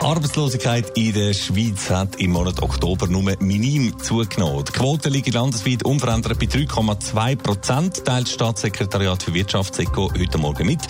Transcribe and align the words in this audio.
Arbeitslosigkeit 0.00 0.96
in 0.96 1.12
der 1.12 1.32
Schweiz 1.34 1.90
hat 1.90 2.16
im 2.16 2.32
Monat 2.32 2.62
Oktober 2.62 3.06
nur 3.06 3.34
minim 3.40 3.98
zugenommen. 3.98 4.64
Die 4.64 4.72
Quote 4.72 5.08
liegt 5.08 5.32
landesweit 5.32 5.84
unverändert 5.84 6.38
bei 6.38 6.46
3,2 6.46 7.36
Prozent, 7.36 8.04
teilt 8.04 8.26
das 8.26 8.32
Staatssekretariat 8.32 9.22
für 9.22 9.34
Wirtschaft 9.34 9.74
SECO 9.74 10.12
heute 10.16 10.38
Morgen 10.38 10.66
mit. 10.66 10.80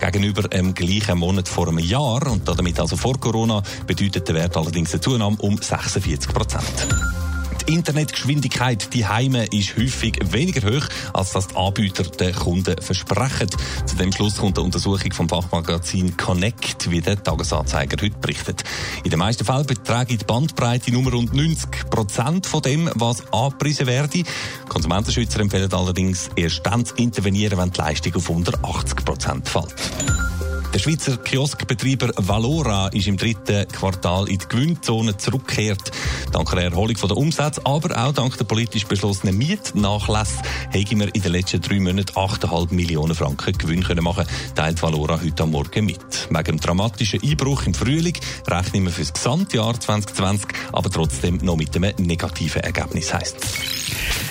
Gegenüber 0.00 0.48
dem 0.48 0.74
gleichen 0.74 1.18
Monat 1.18 1.48
vor 1.48 1.68
einem 1.68 1.78
Jahr 1.78 2.26
und 2.30 2.48
damit 2.48 2.80
also 2.80 2.96
vor 2.96 3.18
Corona 3.18 3.62
bedeutet 3.86 4.28
der 4.28 4.34
Wert 4.34 4.56
allerdings 4.56 4.92
eine 4.92 5.00
Zunahme 5.00 5.36
um 5.40 5.56
46 5.56 6.32
Prozent. 6.32 7.13
Die 7.66 7.72
Internetgeschwindigkeit 7.72 8.92
die 8.92 9.06
Heime 9.06 9.46
ist 9.46 9.76
häufig 9.78 10.18
weniger 10.32 10.70
hoch, 10.70 10.86
als 11.14 11.32
das 11.32 11.48
die 11.48 11.56
Anbieter 11.56 12.02
den 12.04 12.34
Kunden 12.34 12.80
versprechen. 12.80 13.48
Zu 13.86 13.96
dem 13.96 14.12
Schluss 14.12 14.36
kommt 14.36 14.58
eine 14.58 14.66
Untersuchung 14.66 15.12
vom 15.12 15.28
Fachmagazin 15.28 16.14
Connect, 16.16 16.90
wie 16.90 17.00
der 17.00 17.22
Tagesanzeiger 17.22 17.96
heute 18.02 18.18
berichtet. 18.18 18.64
In 19.02 19.10
den 19.10 19.18
meisten 19.18 19.46
Fällen 19.46 19.66
beträgt 19.66 20.10
die 20.10 20.18
Bandbreite 20.18 20.92
nur 20.92 21.10
rund 21.10 21.32
90 21.32 21.88
Prozent 21.88 22.46
von 22.46 22.60
dem, 22.60 22.90
was 22.96 23.32
angepriesen 23.32 23.86
werde. 23.86 24.24
Konsumentenschützer 24.68 25.40
empfehlen 25.40 25.72
allerdings 25.72 26.28
erst 26.36 26.66
dann 26.66 26.84
zu 26.84 26.94
intervenieren, 26.96 27.58
wenn 27.58 27.70
die 27.70 27.78
Leistung 27.78 28.14
auf 28.16 28.28
unter 28.28 28.52
80 28.62 29.04
Prozent 29.06 29.48
fällt. 29.48 29.74
Der 30.74 30.80
Schweizer 30.80 31.16
Kioskbetreiber 31.18 32.10
Valora 32.16 32.88
ist 32.88 33.06
im 33.06 33.16
dritten 33.16 33.68
Quartal 33.68 34.28
in 34.28 34.38
die 34.38 34.48
Gewinnzone 34.48 35.16
zurückgekehrt. 35.16 35.92
Dank 36.32 36.50
der 36.50 36.64
Erholung 36.64 36.96
der 36.96 37.16
Umsätze, 37.16 37.60
aber 37.64 37.96
auch 37.96 38.12
dank 38.12 38.36
der 38.36 38.44
politisch 38.44 38.84
beschlossenen 38.84 39.38
Mietnachlässe, 39.38 40.42
haben 40.72 40.98
wir 40.98 41.14
in 41.14 41.22
den 41.22 41.30
letzten 41.30 41.60
drei 41.60 41.78
Monaten 41.78 42.12
8,5 42.16 42.74
Millionen 42.74 43.14
Franken 43.14 43.56
Gewinn 43.56 43.84
können 43.84 44.02
machen, 44.02 44.26
teilt 44.56 44.82
Valora 44.82 45.20
heute 45.22 45.44
am 45.44 45.52
Morgen 45.52 45.84
mit. 45.84 46.28
Wegen 46.28 46.44
dem 46.44 46.60
dramatischen 46.60 47.22
Einbruch 47.22 47.66
im 47.66 47.74
Frühling 47.74 48.18
rechnen 48.48 48.82
wir 48.82 48.90
für 48.90 49.02
das 49.02 49.12
Gesamtjahr 49.12 49.78
2020, 49.78 50.48
aber 50.72 50.90
trotzdem 50.90 51.36
noch 51.36 51.56
mit 51.56 51.76
einem 51.76 51.94
negativen 51.98 52.62
Ergebnis 52.62 53.14
heisst 53.14 53.36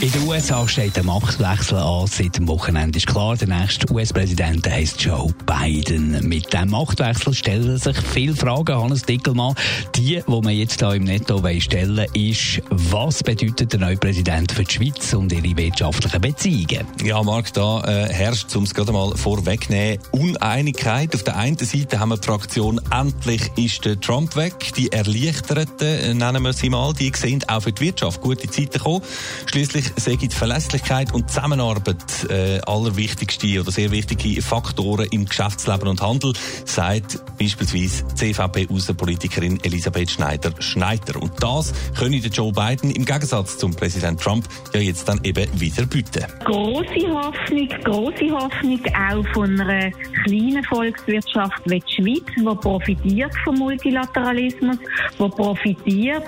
in 0.00 0.12
den 0.12 0.28
USA 0.28 0.68
steht 0.68 0.98
ein 0.98 1.06
Machtwechsel 1.06 1.78
an. 1.78 2.06
Seit 2.06 2.36
dem 2.36 2.46
Wochenende 2.48 2.98
ist 2.98 3.06
klar, 3.06 3.34
der 3.34 3.48
nächste 3.48 3.90
US-Präsident 3.90 4.68
heißt 4.68 5.00
Joe 5.00 5.32
Biden. 5.46 6.28
Mit 6.28 6.52
diesem 6.52 6.70
Machtwechsel 6.70 7.32
stellen 7.32 7.78
sich 7.78 7.96
viele 7.96 8.36
Fragen, 8.36 8.76
Hannes 8.76 9.02
Dickelmann. 9.02 9.54
Die, 9.94 10.22
die 10.26 10.30
man 10.30 10.50
jetzt 10.50 10.80
hier 10.80 10.92
im 10.92 11.04
Netto 11.04 11.42
stellen 11.60 12.04
ist, 12.12 12.60
was 12.70 13.22
bedeutet 13.22 13.72
der 13.72 13.80
neue 13.80 13.96
Präsident 13.96 14.52
für 14.52 14.64
die 14.64 14.74
Schweiz 14.74 15.14
und 15.14 15.32
ihre 15.32 15.56
wirtschaftlichen 15.56 16.20
Beziehungen? 16.20 16.86
Ja, 17.02 17.22
Marc, 17.22 17.54
da 17.54 17.80
äh, 17.84 18.12
herrscht, 18.12 18.54
um 18.54 18.64
es 18.64 18.74
gerade 18.74 18.92
mal 18.92 19.16
vorwegnehmen, 19.16 19.98
Uneinigkeit. 20.12 21.14
Auf 21.14 21.22
der 21.22 21.36
einen 21.36 21.56
Seite 21.56 21.98
haben 21.98 22.10
wir 22.10 22.18
die 22.18 22.26
Fraktion, 22.26 22.80
endlich 22.90 23.50
ist 23.56 23.84
der 23.86 23.98
Trump 23.98 24.36
weg. 24.36 24.74
Die 24.76 24.92
Erleichterten, 24.92 25.88
äh, 25.88 26.12
nennen 26.12 26.42
wir 26.42 26.52
sie 26.52 26.68
mal, 26.68 26.92
die 26.92 27.12
sehen 27.14 27.42
auch 27.48 27.62
für 27.62 27.72
die 27.72 27.86
Wirtschaft 27.86 28.20
gute 28.20 28.50
Zeiten 28.50 28.72
gekommen. 28.72 29.02
Schließlich 29.46 29.85
sei 29.96 30.16
die 30.16 30.28
Verlässlichkeit 30.28 31.14
und 31.14 31.30
Zusammenarbeit 31.30 32.28
äh, 32.28 32.60
allerwichtigste 32.66 33.60
oder 33.60 33.70
sehr 33.70 33.90
wichtige 33.90 34.42
Faktoren 34.42 35.06
im 35.10 35.26
Geschäftsleben 35.26 35.88
und 35.88 36.00
Handel, 36.02 36.32
sagt 36.64 37.20
beispielsweise 37.38 38.06
CVP-Außenpolitikerin 38.14 39.62
Elisabeth 39.62 40.10
Schneider-Schneider. 40.10 41.22
Und 41.22 41.32
das 41.40 41.72
könne 41.98 42.20
der 42.20 42.30
Joe 42.30 42.52
Biden 42.52 42.90
im 42.90 43.04
Gegensatz 43.04 43.58
zum 43.58 43.74
Präsident 43.74 44.20
Trump 44.20 44.46
ja 44.74 44.80
jetzt 44.80 45.08
dann 45.08 45.20
eben 45.24 45.48
wieder 45.60 45.86
bieten. 45.86 46.24
Große 46.44 47.08
Hoffnung, 47.08 47.68
große 47.84 48.30
Hoffnung 48.30 48.80
auch 48.94 49.26
von 49.32 49.60
einer 49.60 49.90
kleinen 50.24 50.64
Volkswirtschaft 50.64 51.62
wie 51.66 51.80
die 51.80 51.92
Schweiz, 51.92 52.24
die 52.36 52.56
profitiert 52.60 53.32
vom 53.44 53.56
Multilateralismus, 53.56 54.78
die 55.18 55.28
profitiert, 55.28 56.24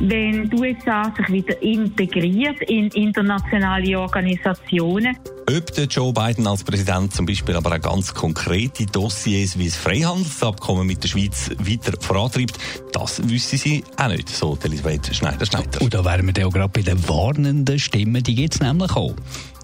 wenn 0.00 0.48
die 0.48 0.56
USA 0.56 1.12
sich 1.16 1.28
wieder 1.28 1.62
integriert 1.62 2.60
in 2.68 2.88
internationale 3.02 3.96
Organisationen. 3.96 5.16
Ob 5.54 5.70
der 5.74 5.84
Joe 5.84 6.14
Biden 6.14 6.46
als 6.46 6.64
Präsident 6.64 7.12
zum 7.12 7.26
Beispiel 7.26 7.56
aber 7.56 7.76
auch 7.76 7.80
ganz 7.80 8.14
konkrete 8.14 8.86
Dossiers 8.86 9.58
wie 9.58 9.66
das 9.66 9.76
Freihandelsabkommen 9.76 10.86
mit 10.86 11.02
der 11.02 11.08
Schweiz 11.08 11.50
weiter 11.58 11.92
vorantreibt, 12.00 12.58
das 12.92 13.20
wissen 13.28 13.58
sie 13.58 13.84
auch 13.98 14.08
nicht, 14.08 14.30
so 14.30 14.56
Elisabeth 14.62 15.14
Schneider-Schneider. 15.14 15.82
Und 15.82 15.92
da 15.92 16.02
wären 16.06 16.24
wir 16.24 16.32
dann 16.32 16.44
auch 16.44 16.52
gerade 16.52 16.70
bei 16.70 16.80
den 16.80 17.06
warnenden 17.06 17.78
Stimmen, 17.78 18.22
die 18.22 18.34
jetzt 18.34 18.62
nämlich 18.62 18.92
auch. 18.96 19.14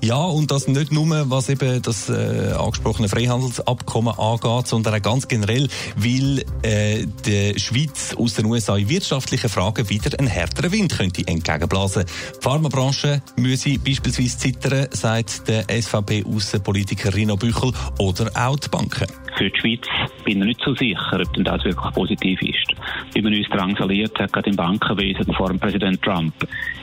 Ja, 0.01 0.25
und 0.25 0.53
das 0.53 0.69
nicht 0.69 0.93
nur, 0.93 1.29
was 1.29 1.49
eben 1.49 1.83
das 1.83 2.09
äh, 2.09 2.53
angesprochene 2.57 3.09
Freihandelsabkommen 3.09 4.17
angeht, 4.17 4.69
sondern 4.69 4.95
auch 4.95 5.03
ganz 5.03 5.27
generell, 5.27 5.69
weil 5.97 6.45
äh, 6.63 7.05
die 7.27 7.59
Schweiz 7.59 8.15
aus 8.17 8.35
den 8.35 8.47
USA 8.47 8.77
in 8.77 8.89
wirtschaftlichen 8.89 9.51
Fragen 9.51 9.89
wieder 9.91 10.17
einen 10.19 10.29
härteren 10.29 10.71
Wind 10.71 10.97
könnte 10.97 11.27
entgegenblasen. 11.27 12.05
Die 12.07 12.41
Pharmabranche 12.41 13.23
müsse 13.37 13.79
beispielsweise 13.79 14.39
zittern, 14.39 14.87
sagt 14.93 15.49
der 15.49 15.69
SVP-Außenpolitiker 15.81 17.15
Rino 17.15 17.37
Büchel 17.37 17.73
oder 17.99 18.31
auch 18.35 18.59
die 18.59 18.69
Banken. 18.69 19.07
Für 19.37 19.51
die 19.51 19.61
Schweiz 19.61 19.87
bin 20.25 20.41
ich 20.41 20.47
nicht 20.47 20.61
so 20.65 20.75
sicher, 20.75 21.21
ob 21.21 21.33
denn 21.35 21.45
das 21.45 21.65
wirklich 21.65 21.95
positiv 21.95 22.43
ist. 22.43 22.75
Wie 23.15 23.23
man 23.23 23.35
uns 23.35 23.49
drangsaliert 23.49 24.19
hat, 24.19 24.33
gerade 24.33 24.51
im 24.51 24.57
Bankenwesen 24.57 25.33
vor 25.35 25.49
dem 25.49 25.61
Präsident 25.61 26.03
Trump, 26.03 26.35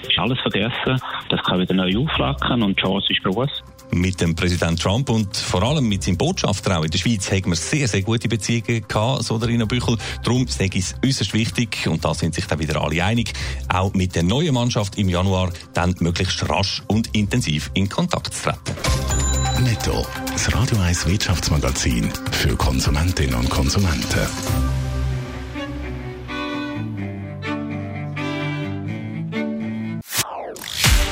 ist 0.08 0.18
alles 0.18 0.40
vergessen. 0.40 1.02
Das 1.30 1.44
kann 1.44 1.60
wieder 1.60 1.74
neu 1.74 1.98
auflacken 1.98 2.64
und 2.64 2.78
die 2.78 2.84
Chance 2.84 3.12
ist 3.12 3.24
groß. 3.24 3.64
Mit 3.96 4.20
dem 4.20 4.36
Präsident 4.36 4.82
Trump 4.82 5.10
und 5.10 5.38
vor 5.38 5.64
allem 5.64 5.88
mit 5.88 6.04
seinem 6.04 6.18
Botschafter 6.18 6.78
auch 6.78 6.84
in 6.84 6.92
der 6.92 6.98
Schweiz 6.98 7.32
haben 7.32 7.46
wir 7.46 7.56
sehr, 7.56 7.88
sehr 7.88 8.02
gute 8.02 8.28
Beziehungen 8.28 8.86
gehabt, 8.86 9.24
so 9.24 9.38
der 9.38 9.48
Rino 9.48 9.66
Büchel. 9.66 9.98
Darum 10.22 10.46
sage 10.50 10.78
ich 10.78 10.86
es 10.86 10.96
äußerst 11.04 11.34
wichtig, 11.34 11.88
und 11.88 12.04
da 12.04 12.14
sind 12.14 12.36
sich 12.36 12.46
dann 12.46 12.60
wieder 12.60 12.82
alle 12.82 13.02
einig, 13.02 13.32
auch 13.70 13.94
mit 13.94 14.14
der 14.16 14.24
neuen 14.24 14.54
Mannschaft 14.54 14.98
im 14.98 15.08
Januar 15.08 15.54
dann 15.74 15.96
möglichst 16.00 16.48
rasch 16.50 16.84
und 16.88 17.16
intensiv 17.16 17.72
in 17.74 17.88
Kontakt 17.88 18.34
zu 18.34 18.44
treten. 18.44 19.64
Netto, 19.64 20.06
das 20.30 20.54
Radio 20.54 20.78
1 20.78 21.08
Wirtschaftsmagazin 21.08 22.12
für 22.32 22.58
Konsumentinnen 22.58 23.36
und 23.36 23.50
Konsumenten. 23.50 24.28